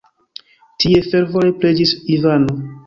[0.85, 2.63] Tie fervore preĝis Ivano.